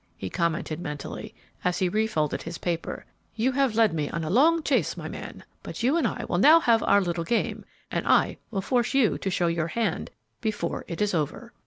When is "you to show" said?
8.95-9.45